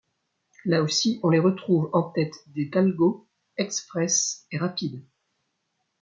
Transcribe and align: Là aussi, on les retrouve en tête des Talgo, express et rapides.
Là 0.65 0.81
aussi, 0.81 1.19
on 1.21 1.29
les 1.29 1.37
retrouve 1.37 1.91
en 1.93 2.01
tête 2.01 2.33
des 2.47 2.71
Talgo, 2.71 3.27
express 3.57 4.47
et 4.49 4.57
rapides. 4.57 5.03